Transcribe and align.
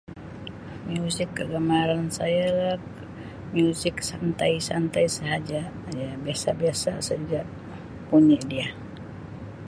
Muzik 0.91 1.29
kegemaran 1.37 2.03
saya 2.17 2.43
ya 2.49 2.49
lah 2.63 2.79
muzik 3.53 3.95
santai 4.09 4.53
santai 4.67 5.05
sahaja 5.15 5.61
ya 6.01 6.09
biasa 6.23 6.49
biasa 6.61 6.91
saja 7.09 7.39
bunyi 8.09 8.37
dia. 8.49 8.67